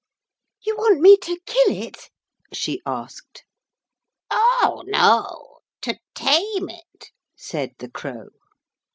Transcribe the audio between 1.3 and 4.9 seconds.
kill it?' she asked. 'Oh